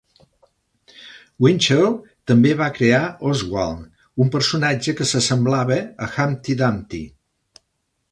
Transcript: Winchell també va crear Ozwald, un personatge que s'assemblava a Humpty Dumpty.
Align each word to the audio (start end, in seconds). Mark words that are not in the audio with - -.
Winchell 1.47 1.91
també 2.31 2.53
va 2.61 2.69
crear 2.77 3.01
Ozwald, 3.31 3.83
un 4.25 4.31
personatge 4.37 4.95
que 5.01 5.07
s'assemblava 5.11 5.79
a 6.07 6.09
Humpty 6.15 6.57
Dumpty. 6.63 7.03